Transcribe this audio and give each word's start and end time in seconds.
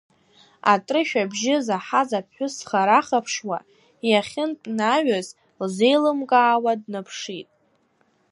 Атрышә 0.71 1.15
абжьы 1.21 1.55
заҳаз 1.65 2.09
аԥҳәыс 2.19 2.53
дхара-хаԥшуа, 2.59 3.59
иахьынтә 4.09 4.67
наҩыз 4.77 5.27
лзеилымкаауа 5.65 6.71
днаԥшит. 6.81 7.49